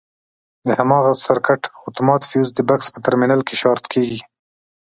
[0.67, 4.19] د هماغه سرکټ اتومات فیوز د بکس په ترمینل کې شارټ کېږي.